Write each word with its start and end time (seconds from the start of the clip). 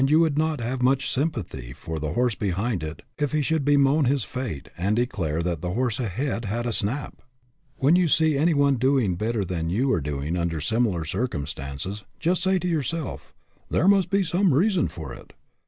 223 0.03 0.17
you 0.17 0.19
would 0.21 0.35
not 0.35 0.59
have 0.65 0.81
much 0.81 1.11
sympathy 1.11 1.73
for 1.73 1.99
the 1.99 2.13
horse 2.13 2.33
behind 2.33 2.99
if 3.19 3.33
he 3.33 3.43
should 3.43 3.63
bemoan 3.63 4.05
his 4.05 4.23
fate 4.23 4.67
and 4.75 4.95
declare 4.95 5.43
that 5.43 5.61
the 5.61 5.73
horse 5.73 5.99
ahead 5.99 6.45
had 6.45 6.65
a 6.65 6.73
snap! 6.73 7.21
When 7.77 7.95
you 7.95 8.07
see 8.07 8.35
any 8.35 8.55
one 8.55 8.77
doing 8.77 9.13
better 9.13 9.45
than 9.45 9.69
you 9.69 9.93
are 9.93 10.01
doing 10.01 10.35
under 10.35 10.59
similar 10.59 11.05
circumstances, 11.05 12.03
just 12.19 12.41
say 12.41 12.57
to 12.57 12.67
yourself, 12.67 13.35
"There 13.69 13.87
must 13.87 14.09
be 14.09 14.23
some 14.23 14.55
reason 14.55 14.87
for 14.87 15.13
it. 15.13 15.33